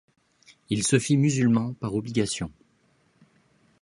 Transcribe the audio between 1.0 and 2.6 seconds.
musulman, par obligation.